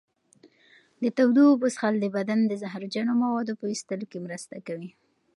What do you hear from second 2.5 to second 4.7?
زهرجنو موادو په ویستلو کې مرسته